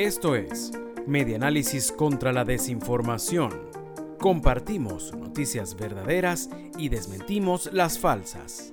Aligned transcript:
Esto 0.00 0.34
es 0.34 0.72
Medianálisis 1.06 1.92
contra 1.92 2.32
la 2.32 2.46
Desinformación. 2.46 3.70
Compartimos 4.18 5.14
noticias 5.14 5.76
verdaderas 5.76 6.48
y 6.78 6.88
desmentimos 6.88 7.70
las 7.70 7.98
falsas. 7.98 8.72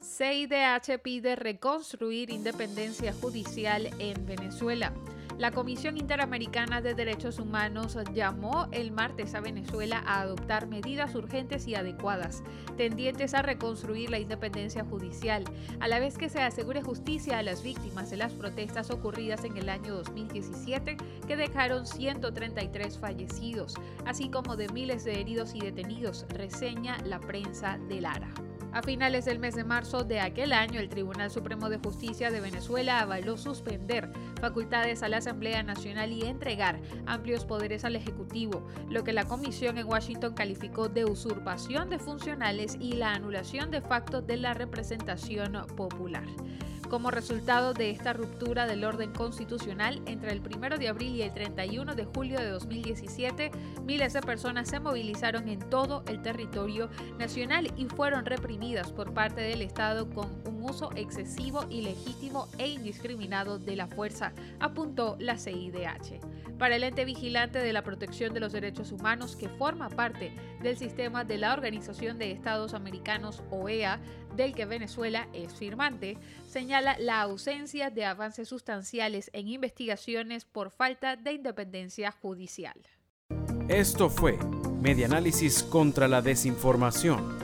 CIDH 0.00 1.00
pide 1.02 1.34
reconstruir 1.34 2.30
independencia 2.30 3.12
judicial 3.12 3.90
en 3.98 4.24
Venezuela. 4.26 4.92
La 5.38 5.52
Comisión 5.52 5.96
Interamericana 5.98 6.80
de 6.80 6.94
Derechos 6.94 7.38
Humanos 7.38 7.96
llamó 8.12 8.66
el 8.72 8.90
martes 8.90 9.36
a 9.36 9.40
Venezuela 9.40 10.02
a 10.04 10.20
adoptar 10.20 10.66
medidas 10.66 11.14
urgentes 11.14 11.68
y 11.68 11.76
adecuadas, 11.76 12.42
tendientes 12.76 13.34
a 13.34 13.42
reconstruir 13.42 14.10
la 14.10 14.18
independencia 14.18 14.84
judicial, 14.84 15.44
a 15.78 15.86
la 15.86 16.00
vez 16.00 16.18
que 16.18 16.28
se 16.28 16.42
asegure 16.42 16.82
justicia 16.82 17.38
a 17.38 17.44
las 17.44 17.62
víctimas 17.62 18.10
de 18.10 18.16
las 18.16 18.32
protestas 18.32 18.90
ocurridas 18.90 19.44
en 19.44 19.56
el 19.56 19.68
año 19.68 19.94
2017 19.94 20.96
que 21.28 21.36
dejaron 21.36 21.86
133 21.86 22.98
fallecidos, 22.98 23.76
así 24.06 24.30
como 24.30 24.56
de 24.56 24.68
miles 24.70 25.04
de 25.04 25.20
heridos 25.20 25.54
y 25.54 25.60
detenidos, 25.60 26.26
reseña 26.30 26.98
la 27.04 27.20
prensa 27.20 27.78
de 27.88 28.00
Lara. 28.00 28.47
A 28.72 28.82
finales 28.82 29.24
del 29.24 29.38
mes 29.38 29.54
de 29.54 29.64
marzo 29.64 30.04
de 30.04 30.20
aquel 30.20 30.52
año, 30.52 30.78
el 30.78 30.90
Tribunal 30.90 31.30
Supremo 31.30 31.70
de 31.70 31.78
Justicia 31.78 32.30
de 32.30 32.40
Venezuela 32.40 33.00
avaló 33.00 33.38
suspender 33.38 34.10
facultades 34.40 35.02
a 35.02 35.08
la 35.08 35.16
Asamblea 35.16 35.62
Nacional 35.62 36.12
y 36.12 36.22
entregar 36.22 36.78
amplios 37.06 37.46
poderes 37.46 37.84
al 37.84 37.96
Ejecutivo, 37.96 38.66
lo 38.90 39.04
que 39.04 39.14
la 39.14 39.24
Comisión 39.24 39.78
en 39.78 39.86
Washington 39.86 40.34
calificó 40.34 40.88
de 40.88 41.06
usurpación 41.06 41.88
de 41.88 41.98
funcionales 41.98 42.76
y 42.78 42.92
la 42.92 43.14
anulación 43.14 43.70
de 43.70 43.80
facto 43.80 44.20
de 44.20 44.36
la 44.36 44.52
representación 44.52 45.66
popular. 45.74 46.26
Como 46.88 47.10
resultado 47.10 47.74
de 47.74 47.90
esta 47.90 48.14
ruptura 48.14 48.66
del 48.66 48.82
orden 48.82 49.12
constitucional, 49.12 50.00
entre 50.06 50.32
el 50.32 50.40
1 50.40 50.78
de 50.78 50.88
abril 50.88 51.16
y 51.16 51.22
el 51.22 51.34
31 51.34 51.94
de 51.94 52.06
julio 52.06 52.40
de 52.40 52.48
2017, 52.48 53.50
miles 53.84 54.14
de 54.14 54.22
personas 54.22 54.70
se 54.70 54.80
movilizaron 54.80 55.48
en 55.48 55.58
todo 55.68 56.02
el 56.08 56.22
territorio 56.22 56.88
nacional 57.18 57.70
y 57.76 57.84
fueron 57.84 58.24
reprimidas 58.24 58.90
por 58.90 59.12
parte 59.12 59.42
del 59.42 59.60
Estado 59.60 60.08
con 60.08 60.28
un 60.46 60.62
uso 60.62 60.90
excesivo, 60.96 61.66
ilegítimo 61.68 62.48
e 62.56 62.68
indiscriminado 62.68 63.58
de 63.58 63.76
la 63.76 63.86
fuerza, 63.86 64.32
apuntó 64.58 65.16
la 65.18 65.36
CIDH. 65.36 66.20
Para 66.58 66.74
el 66.74 66.82
ente 66.82 67.04
vigilante 67.04 67.58
de 67.58 67.72
la 67.72 67.84
protección 67.84 68.34
de 68.34 68.40
los 68.40 68.52
derechos 68.52 68.90
humanos, 68.92 69.36
que 69.36 69.48
forma 69.48 69.90
parte 69.90 70.32
del 70.60 70.76
sistema 70.76 71.22
de 71.22 71.38
la 71.38 71.52
Organización 71.52 72.18
de 72.18 72.32
Estados 72.32 72.74
Americanos, 72.74 73.42
OEA, 73.50 74.00
del 74.34 74.54
que 74.54 74.66
Venezuela 74.66 75.28
es 75.32 75.54
firmante, 75.54 76.18
la 76.80 77.22
ausencia 77.22 77.90
de 77.90 78.04
avances 78.04 78.48
sustanciales 78.48 79.30
en 79.32 79.48
investigaciones 79.48 80.44
por 80.44 80.70
falta 80.70 81.16
de 81.16 81.32
independencia 81.32 82.12
judicial. 82.12 82.80
Esto 83.68 84.08
fue 84.08 84.38
Medianálisis 84.80 85.62
contra 85.62 86.08
la 86.08 86.22
Desinformación. 86.22 87.38